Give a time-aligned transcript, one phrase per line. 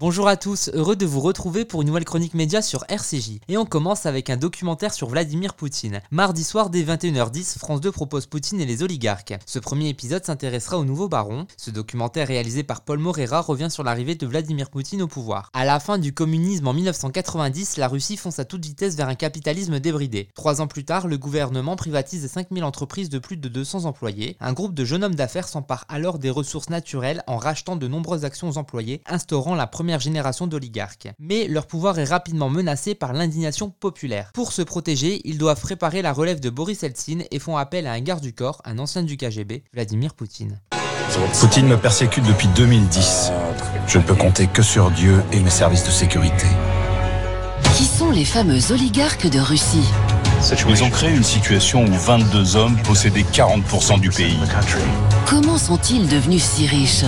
[0.00, 3.32] Bonjour à tous, heureux de vous retrouver pour une nouvelle chronique média sur RCJ.
[3.48, 6.00] Et on commence avec un documentaire sur Vladimir Poutine.
[6.10, 9.34] Mardi soir dès 21h10, France 2 propose Poutine et les oligarques.
[9.44, 11.46] Ce premier épisode s'intéressera au nouveau baron.
[11.58, 15.50] Ce documentaire réalisé par Paul Morera revient sur l'arrivée de Vladimir Poutine au pouvoir.
[15.52, 19.14] À la fin du communisme en 1990, la Russie fonce à toute vitesse vers un
[19.14, 20.28] capitalisme débridé.
[20.34, 24.38] Trois ans plus tard, le gouvernement privatise 5000 entreprises de plus de 200 employés.
[24.40, 28.24] Un groupe de jeunes hommes d'affaires s'empare alors des ressources naturelles en rachetant de nombreuses
[28.24, 31.08] actions aux employés, instaurant la première génération d'oligarques.
[31.18, 34.30] Mais leur pouvoir est rapidement menacé par l'indignation populaire.
[34.34, 37.92] Pour se protéger, ils doivent préparer la relève de Boris Eltsine et font appel à
[37.92, 40.60] un garde du corps, un ancien du KGB, Vladimir Poutine.
[41.40, 43.32] Poutine me persécute depuis 2010.
[43.86, 46.46] Je ne peux compter que sur Dieu et mes services de sécurité.
[47.76, 49.88] Qui sont les fameux oligarques de Russie?
[50.68, 54.38] Ils ont créé une situation où 22 hommes possédaient 40% du pays.
[55.26, 57.04] Comment sont-ils devenus si riches?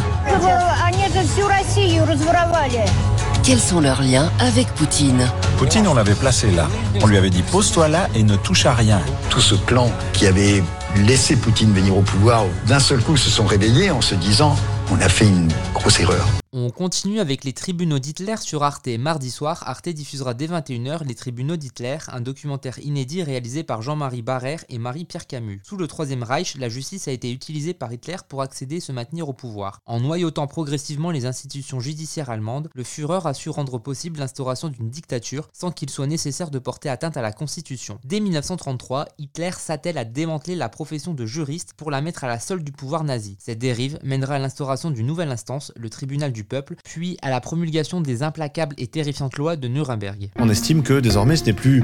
[3.42, 5.26] Quels sont leurs liens avec Poutine?
[5.56, 6.68] Poutine, on l'avait placé là.
[7.02, 9.01] On lui avait dit pose-toi là et ne touche à rien.
[9.30, 10.62] Tout ce clan qui avait
[10.96, 14.57] laissé Poutine venir au pouvoir, d'un seul coup se sont réveillés en se disant
[14.90, 16.26] on a fait une grosse erreur.
[16.54, 18.86] On continue avec les tribunaux d'Hitler sur Arte.
[18.86, 24.20] Mardi soir, Arte diffusera dès 21h Les tribunaux d'Hitler, un documentaire inédit réalisé par Jean-Marie
[24.20, 25.62] Barrère et Marie-Pierre Camus.
[25.64, 28.92] Sous le Troisième Reich, la justice a été utilisée par Hitler pour accéder et se
[28.92, 29.80] maintenir au pouvoir.
[29.86, 34.90] En noyautant progressivement les institutions judiciaires allemandes, le Führer a su rendre possible l'instauration d'une
[34.90, 37.98] dictature sans qu'il soit nécessaire de porter atteinte à la Constitution.
[38.04, 42.38] Dès 1933, Hitler s'attelle à démanteler la profession de juriste pour la mettre à la
[42.38, 43.38] solde du pouvoir nazi.
[43.40, 47.40] Cette dérive mènera à l'instauration d'une nouvelle instance, le tribunal du peuple, puis à la
[47.40, 50.30] promulgation des implacables et terrifiantes lois de Nuremberg.
[50.38, 51.82] On estime que désormais ce n'est plus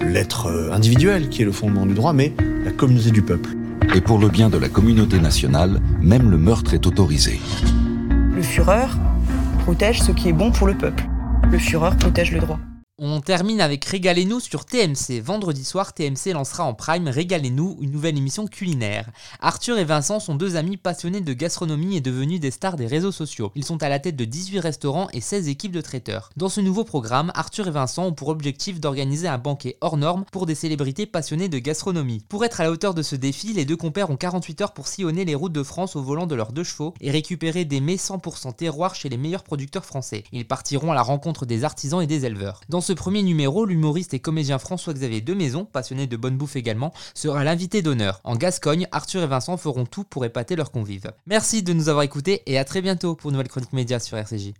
[0.00, 2.32] l'être euh, individuel qui est le fondement du droit, mais
[2.64, 3.50] la communauté du peuple.
[3.94, 7.40] Et pour le bien de la communauté nationale, même le meurtre est autorisé.
[8.34, 8.86] Le Führer
[9.60, 11.04] protège ce qui est bon pour le peuple.
[11.50, 12.60] Le Führer protège le droit.
[13.02, 15.22] On termine avec Régalez-nous sur TMC.
[15.24, 19.08] Vendredi soir, TMC lancera en prime Régalez-nous, une nouvelle émission culinaire.
[19.40, 23.10] Arthur et Vincent sont deux amis passionnés de gastronomie et devenus des stars des réseaux
[23.10, 23.52] sociaux.
[23.54, 26.28] Ils sont à la tête de 18 restaurants et 16 équipes de traiteurs.
[26.36, 30.26] Dans ce nouveau programme, Arthur et Vincent ont pour objectif d'organiser un banquet hors norme
[30.30, 32.22] pour des célébrités passionnées de gastronomie.
[32.28, 34.88] Pour être à la hauteur de ce défi, les deux compères ont 48 heures pour
[34.88, 37.96] sillonner les routes de France au volant de leurs deux chevaux et récupérer des mets
[37.96, 40.24] 100% terroirs chez les meilleurs producteurs français.
[40.32, 42.60] Ils partiront à la rencontre des artisans et des éleveurs.
[42.90, 47.82] Ce premier numéro, l'humoriste et comédien François-Xavier Demaison, passionné de bonne bouffe également, sera l'invité
[47.82, 48.20] d'honneur.
[48.24, 51.12] En Gascogne, Arthur et Vincent feront tout pour épater leurs convives.
[51.28, 54.16] Merci de nous avoir écoutés et à très bientôt pour une nouvelle chronique média sur
[54.16, 54.48] RCJ.